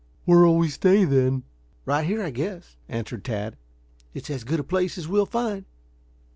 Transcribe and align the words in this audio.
"Where'll 0.25 0.57
we 0.57 0.69
stay, 0.69 1.05
then?" 1.05 1.43
"Right 1.85 2.07
here, 2.07 2.23
I 2.23 2.31
guess," 2.31 2.75
answered 2.89 3.23
Tad. 3.23 3.55
"It's 4.15 4.31
as 4.31 4.43
good 4.43 4.59
a 4.59 4.63
place 4.63 4.97
as 4.97 5.07
we'll 5.07 5.27
find." 5.27 5.63